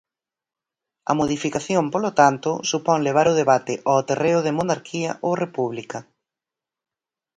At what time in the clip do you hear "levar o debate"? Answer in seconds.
3.07-3.73